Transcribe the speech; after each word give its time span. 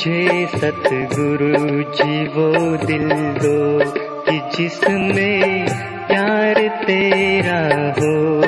सतगुरु 0.00 1.82
जी 1.82 2.26
वो 2.26 2.76
दिल 2.76 3.08
दो 3.12 3.90
कि 4.22 4.40
जिसमें 4.56 5.66
प्यार 6.06 6.54
तेरा 6.54 7.92
हो। 7.92 8.42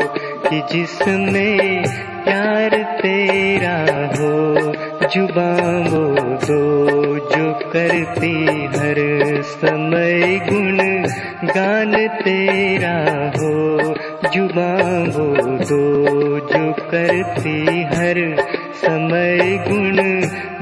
कि 0.48 0.62
जिसमें 0.72 1.82
प्यार 2.24 2.98
तेरा 3.02 3.84
हो 4.18 4.67
जुबा 5.14 5.56
दो 6.44 7.18
जो 7.18 7.52
करती 7.52 8.66
हर 8.66 8.96
समय 9.42 10.40
गुण 10.48 10.78
गान 11.48 12.08
तेरा 12.08 13.30
हो। 13.36 13.78
जुबा 14.28 14.74
वो 15.02 15.36
दो 15.58 16.38
जो 16.38 16.72
करती 16.72 17.82
हर 17.82 18.36
समय 18.74 19.38
गुण 19.68 19.96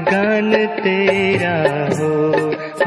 गान 0.05 0.65
तेरा 0.65 1.89
हो। 1.99 2.37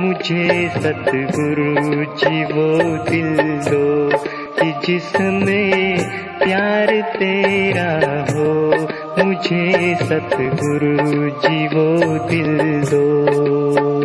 मुझे 0.01 0.69
सतगुरु 0.69 2.05
जी 2.05 2.45
वो 2.45 2.99
दिल 3.11 3.37
दो 3.69 4.19
कि 4.61 4.73
जिसमें 4.87 5.99
प्यार 6.39 6.87
तेरा 7.17 8.27
हो 8.33 8.71
मुझे 9.19 9.95
सतगुरु 10.03 11.31
जी 11.43 11.67
वो 11.69 11.87
दिल 12.29 12.59
दो 12.91 14.00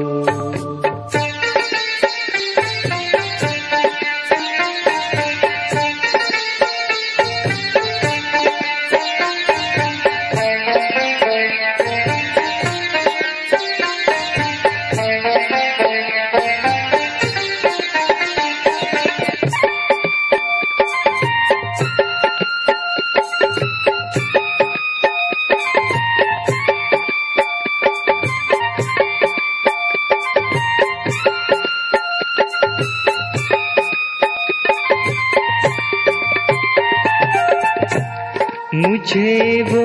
मुझे 39.15 39.61
वो 39.61 39.81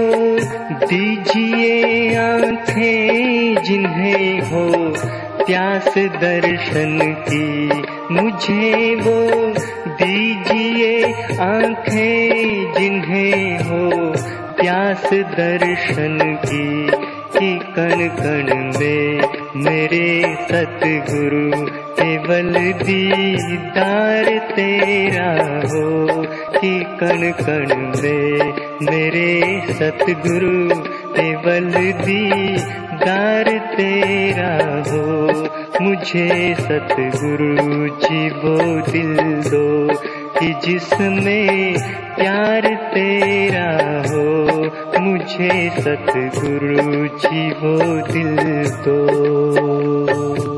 दीजिए 0.86 2.16
आंखें 2.16 3.62
जिन्हें 3.62 4.40
हो 4.40 4.64
प्यास 5.44 5.94
दर्शन 5.98 6.98
की। 7.28 7.68
मुझे 8.14 8.94
वो 8.94 9.14
दीजिए 10.02 11.02
आंखें 11.40 12.72
जिन्हें 12.72 13.58
हो 13.60 14.12
प्यास 14.54 15.06
दर्शन 15.38 16.18
की 16.46 17.09
कि 17.40 17.58
कण 17.58 18.08
कण 18.08 18.56
में 18.80 19.20
मेरे 19.56 20.36
सतगुरु 20.44 21.66
केवल 21.70 22.52
दीदार 22.72 24.24
तेरा 24.24 25.58
हो 25.58 26.06
कि 26.60 26.84
कण 27.00 27.32
कण 27.44 27.76
में 27.76 28.52
मेरे 28.82 29.60
सतगुरु 29.74 30.80
केवल 31.12 31.70
दीदार 31.92 33.58
तेरा 33.76 34.82
हो। 34.90 35.30
मुझे 35.82 36.54
सतगुरु 36.54 37.88
जी 37.88 38.28
वो 38.28 38.80
दिल 38.90 39.16
दो 39.50 39.92
कि 40.40 40.52
जिसमें 40.64 41.74
प्यार 42.16 42.66
तेरा 42.94 43.66
हो 44.06 45.00
मुझे 45.00 45.50
सतगुरु 45.80 47.06
जी 47.18 47.50
वो 47.60 47.76
दिल 48.12 48.36
दो 48.86 50.49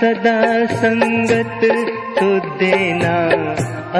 सदा 0.00 0.66
संगत 0.66 1.60
तो 2.20 2.56
देना 2.56 3.28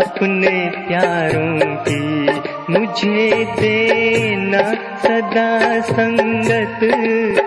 अपने 0.00 0.70
प्यारों 0.88 1.58
की। 1.60 2.26
मुझे 2.72 3.44
देना 3.44 4.62
सदा 4.74 5.80
संगत 5.80 6.80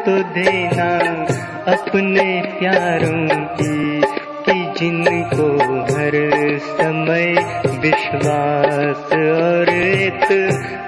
तो 0.06 0.18
देना 0.18 1.00
अपने 1.72 2.41
प्यारों 2.59 3.46
की। 3.46 3.84
कि 4.46 4.80
जिनको 4.80 5.58
हर 5.81 6.58
समय 6.58 7.34
विश्वास 7.80 9.14
और 9.14 9.84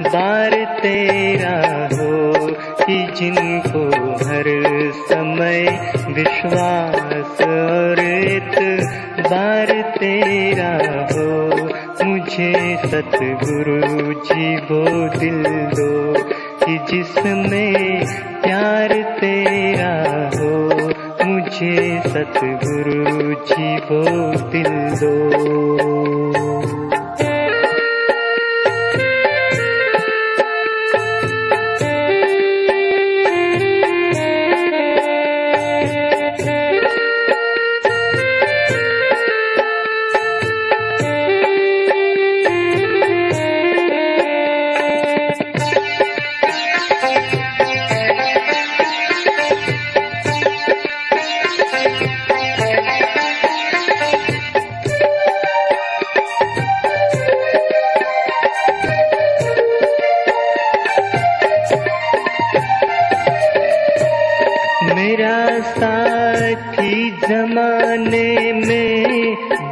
बार 0.01 0.79
तेरा 0.83 1.89
हो 1.93 2.33
कि 2.85 2.97
जिनको 3.17 3.83
हर 4.25 4.47
समय 5.09 5.63
विश्वास 6.13 7.41
और 7.41 8.03
बार 9.25 9.69
तेरा 9.91 10.71
हो 11.11 12.05
मुझे 12.05 12.51
सतगुरु 12.85 14.13
जी 14.27 14.55
वो 14.67 14.83
दिल 15.17 15.41
दो 15.71 16.13
कि 16.65 16.77
जिसमें 16.89 18.05
प्यार 18.43 18.93
तेरा 19.19 19.93
हो 20.35 20.53
मुझे 21.25 22.01
सतगुरु 22.07 23.33
जी 23.45 23.75
वो 23.89 24.03
दिल 24.51 24.69
दो 25.01 26.14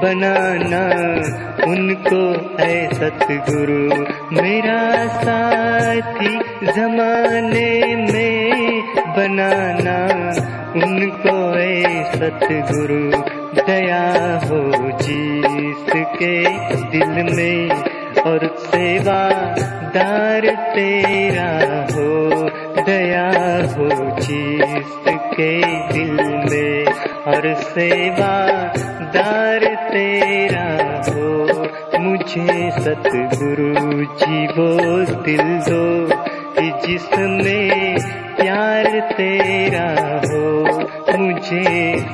बनाना 0.04 0.84
उनको, 1.72 2.22
ऐ 2.64 2.88
सतगुरु। 2.94 4.06
मेरा 4.42 5.08
साथी 5.08 6.40
जमाने 6.72 7.96
में 7.96 8.84
बनाना 9.18 9.98
उनको, 10.86 11.60
ऐ 11.60 12.04
सतगुरु। 12.04 13.34
दया 13.68 14.06
हो 14.46 14.98
जिसके 14.98 16.36
दिल 16.90 17.36
में, 17.36 17.62
और 18.22 18.56
सेवा 18.58 19.30
दार 19.96 20.72
तेरा 20.76 21.52
हो। 21.96 22.14
दया 22.84 23.30
हो 23.74 23.88
जिसके 24.20 25.14
के 25.14 25.52
दिल 25.94 26.18
में, 26.52 26.86
और 27.28 27.54
सेवादार 27.54 29.63
तेरा 29.94 30.68
हो 31.08 32.00
मुझे 32.04 32.70
सतगुरु 32.80 34.06
जी 34.20 34.46
वो 34.58 34.70
दिल 35.24 35.44
दो 35.68 35.84
जिसमें 36.86 37.98
प्यार 38.38 39.00
तेरा 39.12 39.86
हो 40.26 41.18
मुझे 41.18 41.64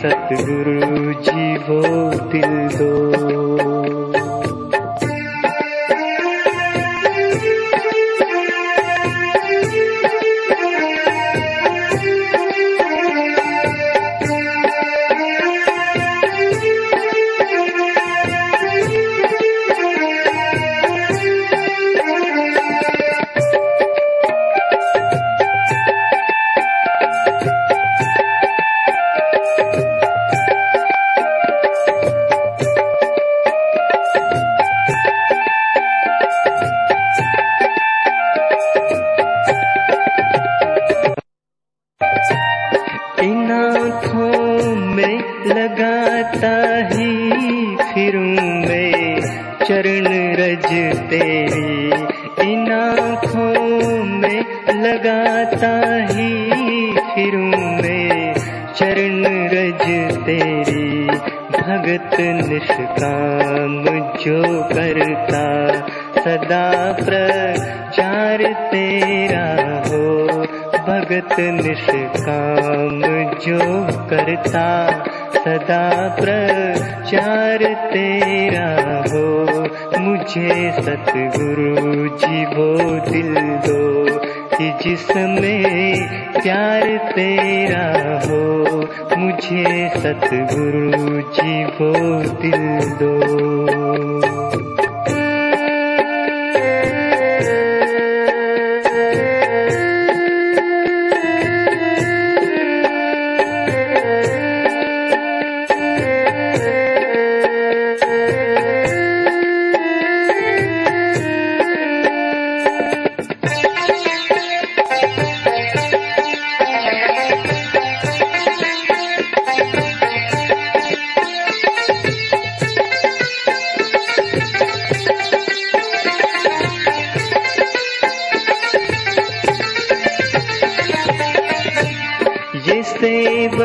सतगुरु 0.01 1.13
जी 1.23 1.55
वो 1.69 1.81
दिल 2.31 2.67
दो 2.77 3.98
चरण 49.69 50.05
रज 50.39 50.71
तेरी 51.09 51.89
इन 52.51 52.71
आँखों 52.71 54.03
में 54.03 54.39
लगाता 54.75 55.69
ही 56.13 56.31
फिरूं 57.09 57.59
मैं 57.81 58.33
चरण 58.73 59.25
रज 59.53 59.83
तेरी 60.25 61.05
भगत 61.57 62.17
निष्काम 62.19 63.85
जो 64.23 64.41
करता 64.73 65.45
सदा 66.21 66.91
प्रचार 67.03 68.43
तेरा 68.71 69.47
हो। 69.87 70.27
भगत 70.89 71.39
निष्काम 71.39 73.01
जो 73.45 73.59
करता 74.09 74.67
सदा 75.39 76.07
प्रचार 77.09 77.63
तेरा 77.93 78.65
हो, 79.11 79.45
मुझे 79.99 80.71
सतगुरु 80.71 82.07
जी 82.17 82.45
वो 82.45 82.77
दिल 83.09 83.33
दो 83.67 84.19
कि 84.57 84.71
जिसमें 84.83 86.07
प्यार 86.41 86.97
तेरा 87.15 87.85
हो, 88.25 88.43
मुझे 89.17 89.89
सतगुरु 89.89 91.21
जी 91.21 91.63
वो 91.65 91.93
दिल 92.41 92.89
दो। 93.01 94.68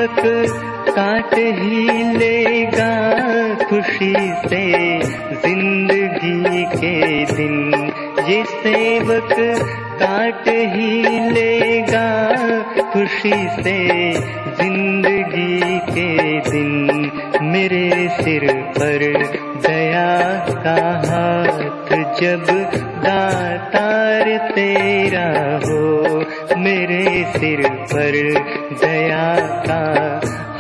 सेवक 0.05 0.49
काट 0.89 1.35
ही 1.35 2.13
लेगा 2.19 2.91
खुशी 3.65 4.15
से 4.49 4.65
जिंदगी 5.35 6.65
के 6.65 7.25
दिन। 7.25 7.75
ये 8.29 8.45
सेवक 8.45 9.29
काट 10.03 10.49
ही 10.49 11.03
लेगा 11.31 12.09
खुशी 12.93 13.63
से 13.63 14.13
जिंदगी 14.63 15.79
के 15.79 16.41
दिन। 16.51 17.11
मेरे 17.43 18.09
सिर 18.09 18.53
पर 18.53 18.99
दया 19.69 20.13
का 20.65 20.79
हाथ 21.09 21.89
जब 22.21 22.45
दातार 23.05 24.37
तेरा 24.51 25.29
हो 25.65 25.83
मेरे 26.59 27.25
सिर 27.33 27.63
पर 27.93 28.15
दया 28.83 29.27
का 29.67 29.83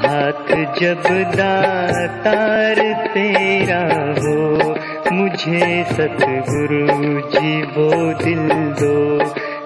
हाथ। 0.02 0.54
जब 0.80 1.02
दातार 1.34 2.80
तेरा 3.06 3.82
हो 4.18 4.74
मुझे 5.12 5.84
सतगुरु 5.84 6.86
जी 7.30 7.62
वो 7.62 7.90
दिल 8.24 8.48
दो 8.80 8.98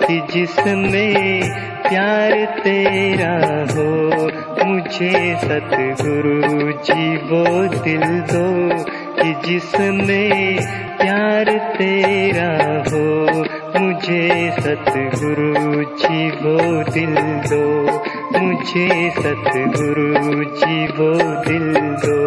कि 0.06 0.20
जिसमें 0.32 1.42
प्यार 1.88 2.32
तेरा 2.60 3.34
हो 3.74 3.88
मुझे 4.66 5.36
सतगुरु 5.42 6.72
जी 6.82 7.16
वो 7.16 7.44
दिल 7.84 8.06
दो 8.32 8.46
कि 9.18 9.34
जिसमें 9.48 10.58
प्यार 10.98 11.44
तेरा 11.76 12.52
हो 12.90 13.28
मुझे 13.78 14.50
सतगुरु 14.60 15.84
जी 15.98 16.30
वो 16.30 16.84
दिल 16.92 17.14
दो। 17.50 17.64
मुझे 18.38 19.10
सतगुरु 19.10 20.44
जी 20.44 20.86
वो 20.86 21.12
दिल 21.48 21.74
दो। 22.04 22.18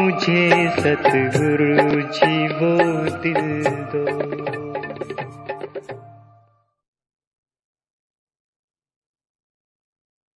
मुझे 0.00 0.68
सतगुरु 0.68 2.00
जी 2.02 2.46
वो 2.48 2.78
दिल 3.18 3.64
दो 3.94 4.41